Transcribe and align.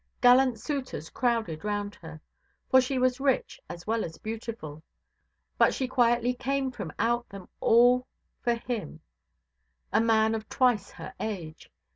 Gallant 0.19 0.59
suitors 0.59 1.11
crowded 1.11 1.63
round 1.63 1.93
her, 1.93 2.21
for 2.71 2.81
she 2.81 2.97
was 2.97 3.19
rich 3.19 3.59
as 3.69 3.85
well 3.85 4.03
as 4.03 4.17
beautiful; 4.17 4.81
but 5.59 5.75
she 5.75 5.87
quietly 5.87 6.33
came 6.33 6.71
from 6.71 6.91
out 6.97 7.29
them 7.29 7.47
all 7.59 8.07
for 8.41 8.55
him, 8.55 9.01
a 9.93 10.01
man 10.01 10.33
of 10.33 10.49
twice 10.49 10.89
her 10.89 11.13
age. 11.19 11.69